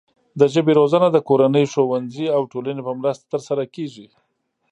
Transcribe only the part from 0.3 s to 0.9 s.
د ژبې